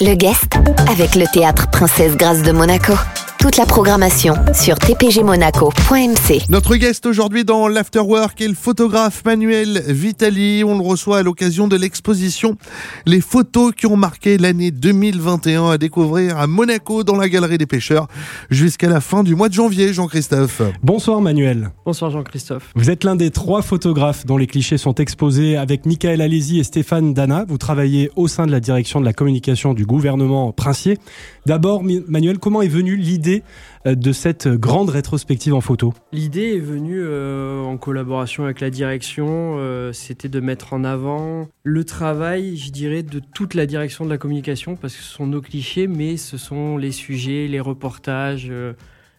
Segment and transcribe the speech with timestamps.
[0.00, 0.54] Le guest
[0.88, 2.94] avec le théâtre Princesse Grâce de Monaco.
[3.42, 6.42] Toute la programmation sur tpgmonaco.mc.
[6.48, 10.62] Notre guest aujourd'hui dans l'Afterwork est le photographe Manuel Vitali.
[10.62, 12.56] On le reçoit à l'occasion de l'exposition
[13.04, 17.66] Les photos qui ont marqué l'année 2021 à découvrir à Monaco dans la Galerie des
[17.66, 18.06] Pêcheurs
[18.48, 20.62] jusqu'à la fin du mois de janvier, Jean-Christophe.
[20.84, 21.72] Bonsoir Manuel.
[21.84, 22.70] Bonsoir Jean-Christophe.
[22.76, 26.64] Vous êtes l'un des trois photographes dont les clichés sont exposés avec Michael Alési et
[26.64, 27.44] Stéphane Dana.
[27.48, 30.96] Vous travaillez au sein de la direction de la communication du gouvernement princier.
[31.44, 33.31] D'abord, Manuel, comment est venue l'idée
[33.86, 35.94] euh, de cette grande rétrospective en photo.
[36.12, 41.48] L'idée est venue euh, en collaboration avec la direction, euh, c'était de mettre en avant
[41.62, 45.26] le travail, je dirais, de toute la direction de la communication, parce que ce sont
[45.26, 48.52] nos clichés, mais ce sont les sujets, les reportages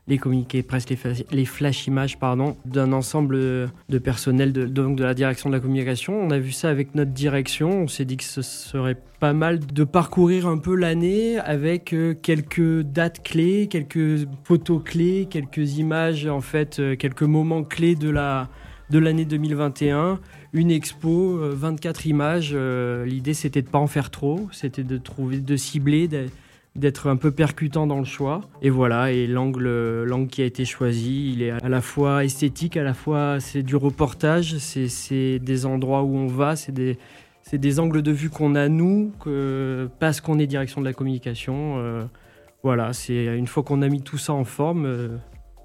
[0.07, 0.85] les communiqués presse,
[1.31, 5.61] les, flash images pardon, d'un ensemble de personnel de, donc de la direction de la
[5.61, 6.19] communication.
[6.19, 7.83] On a vu ça avec notre direction.
[7.83, 12.13] On s'est dit que ce serait pas mal de parcourir un peu l'année avec euh,
[12.13, 18.09] quelques dates clés, quelques photos clés, quelques images, en fait, euh, quelques moments clés de
[18.09, 18.49] la
[18.89, 20.19] de l'année 2021,
[20.51, 22.53] une expo, 24 euh, images.
[23.07, 26.09] L'idée c'était de pas en faire trop, c'était de trouver, de cibler,
[26.75, 28.41] d'être un peu percutant dans le choix.
[28.61, 32.77] Et voilà, et l'angle, l'angle qui a été choisi, il est à la fois esthétique,
[32.77, 36.97] à la fois c'est du reportage, c'est, des endroits où on va, c'est des,
[37.41, 40.93] c'est des angles de vue qu'on a nous, que, parce qu'on est direction de la
[40.93, 41.77] communication.
[41.77, 42.03] Euh,
[42.63, 45.09] voilà, c'est une fois qu'on a mis tout ça en forme, euh,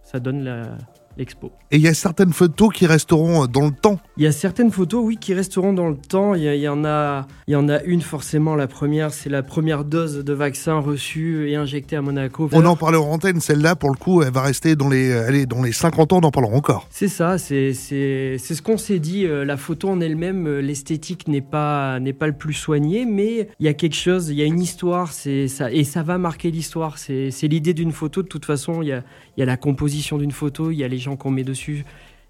[0.02, 0.76] ça donne la,
[1.18, 3.98] et il y a certaines photos qui resteront dans le temps.
[4.16, 6.34] Il y a certaines photos, oui, qui resteront dans le temps.
[6.34, 8.54] Il y, en a, y en a une forcément.
[8.54, 12.48] La première, c'est la première dose de vaccin reçue et injectée à Monaco.
[12.52, 13.40] On en parlera en antenne.
[13.40, 16.20] Celle-là, pour le coup, elle va rester dans les, allez, dans les 50 ans.
[16.22, 16.86] On en parlera encore.
[16.90, 17.36] C'est ça.
[17.36, 19.26] C'est, ce qu'on s'est dit.
[19.26, 23.66] Euh, la photo en elle-même, euh, l'esthétique n'est pas, pas le plus soigné, mais il
[23.66, 24.30] y a quelque chose.
[24.30, 25.12] Il y a une histoire.
[25.12, 26.96] Ça et ça va marquer l'histoire.
[26.98, 28.22] C'est, c'est l'idée d'une photo.
[28.22, 29.02] De toute façon, il y a,
[29.38, 30.72] il y a la composition d'une photo.
[30.72, 31.84] Il y a les gens qu'on met dessus.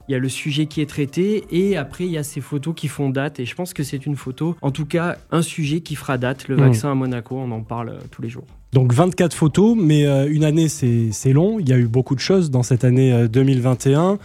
[0.08, 2.74] Il y a le sujet qui est traité et après il y a ces photos
[2.74, 5.80] qui font date et je pense que c'est une photo, en tout cas un sujet
[5.80, 6.60] qui fera date, le mmh.
[6.60, 8.46] vaccin à Monaco, on en parle euh, tous les jours.
[8.72, 12.20] Donc 24 photos, mais euh, une année c'est long, il y a eu beaucoup de
[12.20, 14.18] choses dans cette année 2021,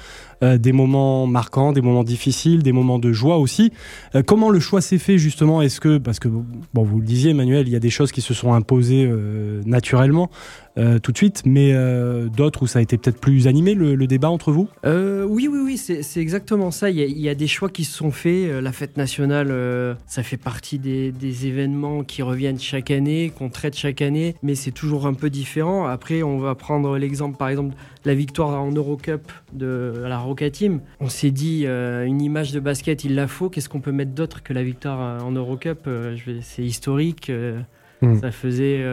[0.44, 3.72] euh, des moments marquants, des moments difficiles, des moments de joie aussi.
[4.26, 5.62] comment le choix s'est fait justement?
[5.62, 8.22] Est-ce que, parce que bon, vous le disiez Emmanuel, il y a des choses qui
[8.22, 9.10] se sont imposées
[9.66, 10.30] naturellement,
[10.80, 14.08] euh, tout de suite, mais euh, d'autres où ça a été peut-être plus animé le,
[14.08, 14.68] débat entre vous?
[14.86, 16.90] Euh, Oui, oui, oui, c'est exactement ça.
[16.90, 18.50] Il y, a, des choix qui se sont faits.
[18.62, 21.14] La fête nationale, ça fait partie des,
[21.46, 25.86] événements qui reviennent chaque année, qu'on traite chaque année, mais c'est toujours un peu différent.
[25.86, 30.82] Après, on va prendre l'exemple, par exemple, la victoire en Eurocup de la Roca Team.
[31.00, 33.50] On s'est dit, une image de basket, il la faut.
[33.50, 35.90] Qu'est-ce qu'on peut mettre d'autre que la victoire en Eurocup
[36.42, 37.32] C'est historique.
[38.02, 38.20] Hmm.
[38.20, 38.84] Ça faisait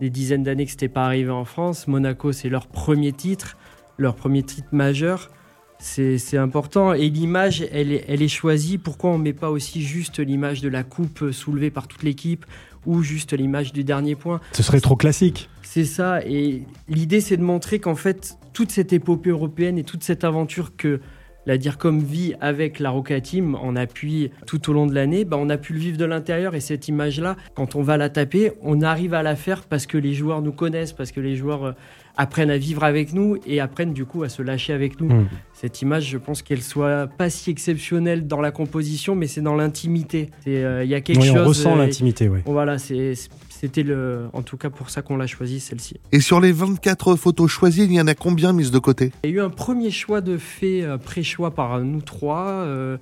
[0.00, 1.88] des dizaines d'années que c'était pas arrivé en France.
[1.88, 3.56] Monaco, c'est leur premier titre,
[3.98, 5.30] leur premier titre majeur.
[5.78, 6.94] C'est important.
[6.94, 8.78] Et l'image, elle est, elle est choisie.
[8.78, 12.46] Pourquoi on met pas aussi juste l'image de la coupe soulevée par toute l'équipe
[12.86, 15.50] ou juste l'image du dernier point Ce serait trop classique.
[15.62, 16.20] C'est ça.
[16.24, 20.76] Et l'idée, c'est de montrer qu'en fait, toute cette épopée européenne et toute cette aventure
[20.76, 21.00] que
[21.46, 25.36] la comme vit avec la Roca Team en appui tout au long de l'année, bah,
[25.38, 28.52] on a pu le vivre de l'intérieur et cette image-là, quand on va la taper,
[28.62, 31.64] on arrive à la faire parce que les joueurs nous connaissent, parce que les joueurs
[31.64, 31.72] euh,
[32.16, 35.08] apprennent à vivre avec nous et apprennent du coup à se lâcher avec nous.
[35.08, 35.28] Hmm.
[35.52, 39.54] Cette image, je pense qu'elle soit pas si exceptionnelle dans la composition, mais c'est dans
[39.54, 40.30] l'intimité.
[40.46, 41.36] Euh, il y a quelque oui, chose.
[41.38, 42.40] On ressent l'intimité, oui.
[42.46, 45.96] Voilà, c'était le, en tout cas pour ça qu'on l'a choisi celle-ci.
[46.12, 49.12] Et sur les 24 photos choisies, il y en a combien mises de côté?
[49.24, 52.46] Il y a eu un premier choix de fait, euh, pré-choix par nous trois.
[52.46, 52.96] Euh,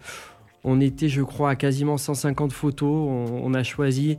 [0.65, 3.29] on était, je crois, à quasiment 150 photos.
[3.43, 4.17] On, a choisi.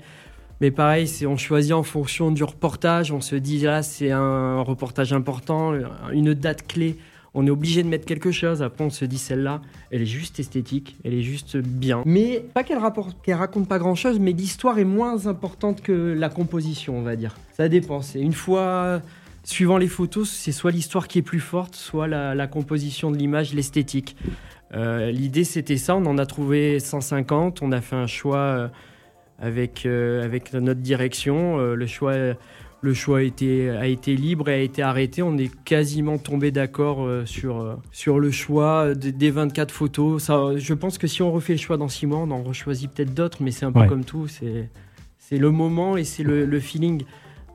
[0.62, 3.12] Mais pareil, on choisit en fonction du reportage.
[3.12, 5.74] On se dit là, c'est un reportage important,
[6.12, 6.98] une date clé
[7.36, 8.64] on est obligé de mettre quelque chose.
[8.64, 9.62] Après, on se dit celle-là,
[9.92, 12.02] elle est juste esthétique, elle est juste bien.
[12.06, 17.02] Mais pas qu'elle, raconte pas grand-chose, mais l'histoire est moins importante que la composition, on
[17.02, 17.36] va dire.
[17.52, 18.00] Ça dépend.
[18.16, 19.02] Une fois,
[19.44, 23.54] suivant les photos, c'est soit l'histoire qui est plus forte, soit la, composition de l'image,
[23.54, 24.16] l'esthétique.
[24.74, 25.98] Euh, l'idée, c'était ça.
[25.98, 27.62] On en a trouvé 150.
[27.62, 28.68] On a fait un choix euh,
[29.40, 31.58] avec, euh, avec notre direction.
[31.58, 32.36] le choix
[32.86, 35.22] le choix a été, a été libre et a été arrêté.
[35.22, 40.24] On est quasiment tombé d'accord euh, sur, euh, sur le choix des 24 photos.
[40.24, 42.88] Ça, je pense que si on refait le choix dans 6 mois, on en rechoisit
[42.88, 44.28] peut-être d'autres, mais c'est un peu comme tout.
[44.28, 47.04] C'est le moment et c'est le, feeling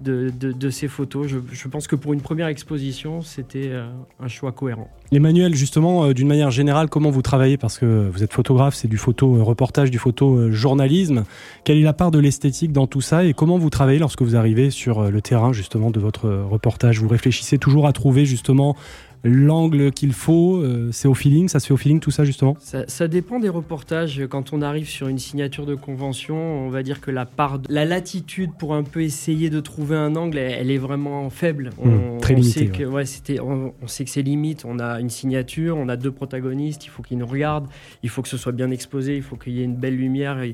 [0.01, 1.29] de, de, ces photos.
[1.29, 3.89] Je, je, pense que pour une première exposition, c'était euh,
[4.19, 4.91] un choix cohérent.
[5.13, 7.57] Emmanuel, justement, euh, d'une manière générale, comment vous travaillez?
[7.57, 11.25] Parce que vous êtes photographe, c'est du photo euh, reportage, du photo euh, journalisme.
[11.65, 14.37] Quelle est la part de l'esthétique dans tout ça et comment vous travaillez lorsque vous
[14.37, 17.01] arrivez sur le terrain justement de votre reportage?
[17.01, 18.77] Vous réfléchissez toujours à trouver justement
[19.25, 20.63] l'angle qu'il faut
[20.93, 22.57] C'est au feeling Ça se fait au feeling tout ça justement?
[22.61, 24.23] Ça, dépend des reportages.
[24.29, 27.73] Quand on arrive sur une signature de convention, on va dire que la part, de,
[27.73, 31.71] la latitude pour un peu essayer de trouver un angle, elle, est vraiment faible.
[31.83, 34.65] Hmm, on, très limité, sait que ouais, c'était, on, sait que c'est limite.
[34.65, 36.87] On a une signature, on a deux protagonistes.
[36.87, 37.69] Il faut qu'ils nous regardent.
[38.03, 39.17] Il faut que ce soit bien exposé.
[39.17, 40.45] Il faut qu'il y ait une belle lumière.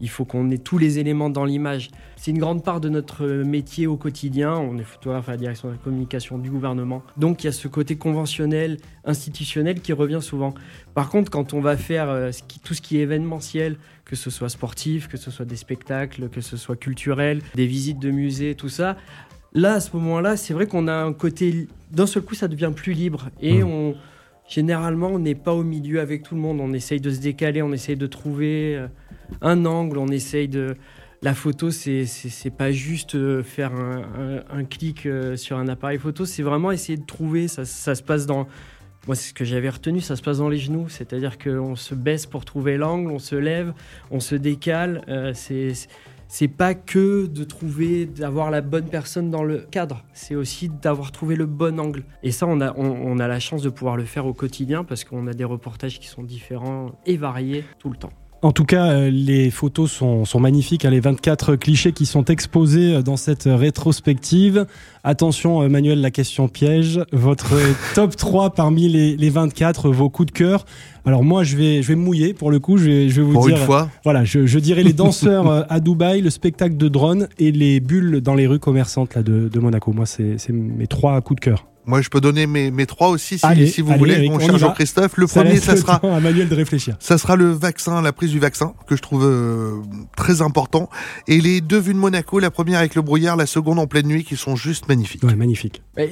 [0.00, 1.90] il faut qu'on ait tous les éléments dans l'image.
[2.16, 4.54] C'est une grande part de notre métier au quotidien.
[4.54, 7.02] On est photographe à la direction de la communication du gouvernement.
[7.16, 10.54] Donc il y a ce côté conventionnel, institutionnel qui revient souvent.
[10.94, 12.30] Par contre, quand on va faire euh,
[12.64, 16.40] tout ce qui est événementiel, que ce soit sportif, que ce soit des spectacles, que
[16.40, 18.96] ce soit culturel, des visites de musées, tout ça,
[19.54, 21.68] là, à ce moment-là, c'est vrai qu'on a un côté.
[21.90, 23.28] D'un seul coup, ça devient plus libre.
[23.40, 23.66] Et mmh.
[23.66, 23.94] on.
[24.48, 26.60] Généralement, on n'est pas au milieu avec tout le monde.
[26.60, 28.88] On essaye de se décaler, on essaye de trouver euh,
[29.40, 30.76] un angle, on essaye de
[31.22, 32.04] la photo, c'est
[32.56, 37.06] pas juste euh, faire un, clic euh, sur un appareil photo, c'est vraiment essayer de
[37.06, 37.46] trouver.
[37.46, 38.48] Ça, se passe dans.
[39.06, 40.88] Moi, c'est ce que j'avais retenu, ça se passe dans les genoux.
[40.88, 43.72] C'est-à-dire qu'on se baisse pour trouver l'angle, on se lève,
[44.10, 45.02] on se décale.
[45.08, 45.72] Euh, c'est
[46.48, 51.36] pas que de trouver, d'avoir la bonne personne dans le cadre, c'est aussi d'avoir trouvé
[51.36, 52.04] le bon angle.
[52.22, 55.34] Et ça, on a, la chance de pouvoir le faire au quotidien parce qu'on a
[55.34, 58.12] des reportages qui sont différents et variés tout le temps.
[58.44, 62.94] En tout cas, euh, les photos sont, magnifiques, hein, les 24 clichés qui sont exposés
[62.94, 64.66] euh, dans cette rétrospective.
[65.04, 67.00] Attention, euh, Manuel, la question piège.
[67.12, 67.54] Votre
[67.94, 70.64] top 3 parmi les, les 24, vos coups de cœur.
[71.04, 72.76] Alors moi, je vais, je vais me mouiller pour le coup.
[72.76, 73.56] Je vais, je vais vous pour dire.
[73.56, 73.88] Une fois.
[74.04, 78.20] Voilà, je, je dirais les danseurs à Dubaï, le spectacle de drone et les bulles
[78.20, 79.92] dans les rues commerçantes là, de, de Monaco.
[79.92, 81.66] Moi, c'est mes trois coups de cœur.
[81.84, 85.16] Moi, je peux donner mes, mes trois aussi, si, si vous voulez, mon cher Jean-Christophe.
[85.16, 85.94] Le premier, ça sera.
[85.96, 86.96] À Manuel de réfléchir.
[87.00, 89.80] Ça sera le vaccin, la prise du vaccin, que je trouve euh,
[90.16, 90.88] très important.
[91.26, 94.06] Et les deux vues de Monaco, la première avec le brouillard, la seconde en pleine
[94.06, 94.88] nuit, qui sont juste
[95.22, 95.82] Ouais, magnifique.
[95.98, 96.06] Euh,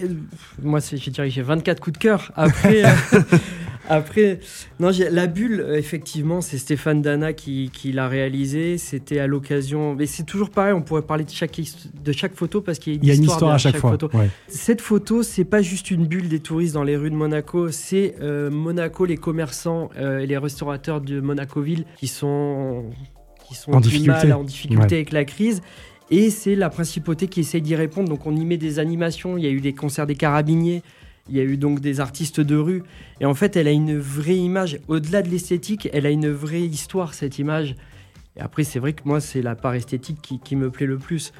[0.62, 2.32] moi, je dirais que j'ai 24 coups de cœur.
[2.36, 2.88] Après, euh,
[3.90, 4.38] Après,
[4.78, 8.78] non, la bulle, effectivement, c'est Stéphane Dana qui, l'a réalisé.
[8.78, 9.96] C'était à l'occasion.
[9.96, 11.60] Mais c'est toujours pareil, on pourrait parler de chaque,
[12.02, 13.90] de chaque photo parce qu'il y a une, histoire, à chaque, fois.
[13.90, 14.08] Photo.
[14.46, 18.14] Cette photo, c'est pas juste une bulle des touristes dans les rues de Monaco, c'est
[18.20, 22.84] euh, Monaco, les commerçants euh, et les restaurateurs de Monaco-Ville qui sont,
[23.48, 25.62] qui sont en difficulté, en difficulté avec la crise.
[26.10, 28.08] Et c'est la principauté qui essaye d'y répondre.
[28.08, 29.38] Donc on y met des animations.
[29.38, 30.82] Il y a eu des concerts des carabiniers.
[31.28, 32.82] Il y a eu donc des artistes de rue.
[33.20, 34.80] Et en fait, elle a une vraie image.
[34.88, 37.76] Au-delà de l'esthétique, elle a une vraie histoire, cette image.
[38.36, 41.32] Et après, c'est vrai que moi, c'est la part esthétique qui, me plaît le plus.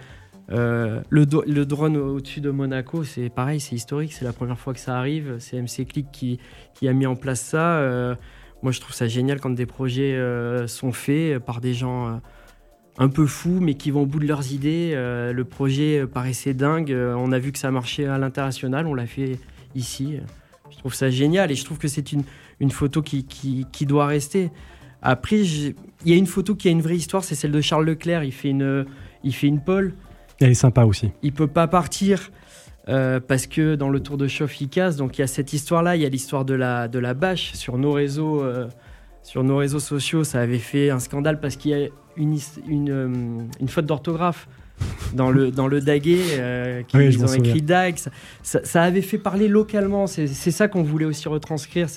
[0.53, 4.13] Euh, le, drone au-dessus de Monaco, c'est pareil, c'est historique.
[4.13, 5.37] C'est la première fois que ça arrive.
[5.41, 6.39] C'est MC Click qui,
[6.75, 7.79] qui, a mis en place ça.
[7.79, 8.15] Euh,
[8.63, 12.21] moi, je trouve ça génial quand des projets euh, sont faits par des gens
[13.01, 14.93] un peu fous, mais qui vont au bout de leurs idées.
[14.95, 16.95] le projet paraissait dingue.
[16.95, 18.87] on a vu que ça marchait à l'international.
[18.87, 19.41] On l'a fait
[19.75, 20.19] ici.
[20.71, 22.23] Je trouve ça génial et je trouve que c'est une,
[22.61, 24.51] une photo qui, qui, doit rester.
[25.03, 25.75] Après, il
[26.05, 28.23] y a une photo qui a une vraie histoire, c'est celle de Charles Leclerc.
[28.25, 28.87] Il fait une,
[29.25, 29.95] il fait une pole.
[30.41, 31.11] Elle est sympa aussi.
[31.23, 32.31] Il peut pas partir
[32.89, 34.97] euh, parce que dans le tour de chauffe, il casse.
[34.97, 35.97] Donc il y a cette histoire-là.
[35.97, 38.43] Il y a l'histoire de la, de la bâche sur nos réseaux.
[38.43, 38.69] Euh,
[39.23, 42.91] sur nos réseaux sociaux, ça avait fait un scandale parce qu'il y a une, une,
[42.91, 44.49] euh, une faute d'orthographe
[45.15, 47.97] dans le, dans le daguet, euh, qu'ils ont écrit DAG.
[48.43, 50.07] Ça, avait fait parler localement.
[50.07, 51.89] C'est ça qu'on voulait aussi retranscrire.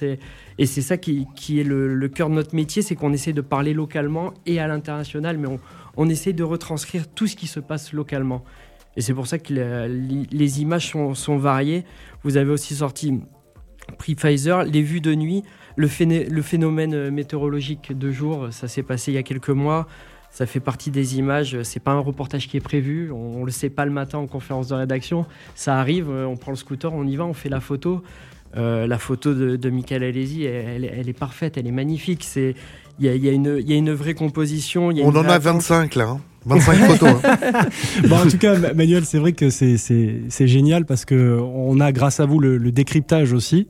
[0.57, 3.41] Et c'est ça qui, qui, est le, cœur de notre métier, c'est qu'on essaie de
[3.41, 5.59] parler localement et à l'international, mais on,
[5.97, 8.43] on, essaie de retranscrire tout ce qui se passe localement.
[8.95, 11.85] Et c'est pour ça que les, images sont, sont, variées.
[12.23, 13.21] Vous avez aussi sorti
[13.97, 15.43] Prix Pfizer, les vues de nuit,
[15.75, 15.87] le,
[16.29, 19.87] le phénomène météorologique de jour, ça s'est passé il y a quelques mois
[20.33, 21.61] ça fait partie des images.
[21.61, 23.11] C'est pas un reportage qui est prévu.
[23.11, 25.25] On, ne le sait pas le matin en conférence de rédaction.
[25.53, 28.01] Ça arrive, euh, on prend le scooter, on y va, on fait la photo.
[28.57, 32.23] Euh, la photo de, de Michael Alesi, elle, est parfaite, elle est magnifique.
[32.23, 32.55] C'est
[32.99, 34.87] il y a, y, a y a, une vraie composition.
[34.87, 36.17] on en a 25 là.
[36.45, 36.87] 25 hein.
[36.89, 37.15] photos.
[37.23, 37.67] Hein.
[38.07, 42.19] bon, en tout cas, Manuel, c'est vrai que c'est génial parce que on a, grâce
[42.19, 43.67] à vous, le, le décryptage aussi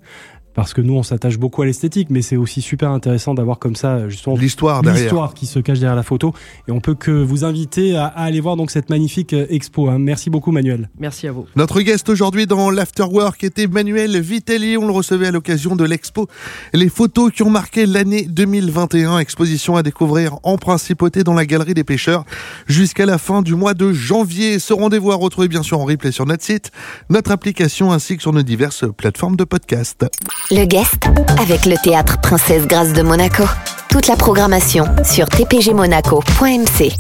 [0.56, 3.76] parce que nous on s'attache beaucoup à l'esthétique, mais c'est aussi super intéressant d'avoir comme
[3.76, 6.34] ça justement l'histoire l'histoire qui se cache derrière la photo.
[6.68, 9.90] Et on peut que vous inviter à, aller voir donc cette magnifique euh, expo.
[9.90, 10.00] Hein.
[10.00, 10.90] Merci beaucoup Manuel.
[11.00, 11.46] Merci à vous.
[11.56, 14.78] Notre guest aujourd'hui dans l'Afterwork était Manuel Vitelli.
[14.78, 16.28] On le recevait à l'occasion de l'expo
[16.74, 19.20] Les photos qui ont marqué l'année 2021.
[19.20, 22.26] Exposition à découvrir en principauté dans la galerie des pêcheurs
[22.68, 24.60] jusqu'à la fin du mois de janvier.
[24.60, 26.72] Ce rendez-vous à retrouver bien sûr en replay sur notre site,
[27.10, 30.06] notre application ainsi que sur nos diverses plateformes de podcast.
[30.52, 31.08] Le guest
[31.40, 33.44] avec le théâtre Princesse Grâce de Monaco.
[33.90, 36.92] Toute la programmation sur tpgmonaco.mc.